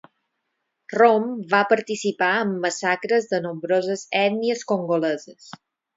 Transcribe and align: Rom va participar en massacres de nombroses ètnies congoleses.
Rom 0.93 1.27
va 1.51 1.59
participar 1.73 2.31
en 2.45 2.55
massacres 2.63 3.29
de 3.35 3.41
nombroses 3.47 4.07
ètnies 4.23 4.65
congoleses. 4.73 5.53